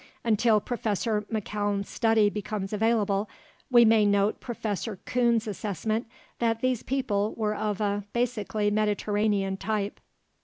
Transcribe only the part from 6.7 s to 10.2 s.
people were of a "basically Mediterranean type."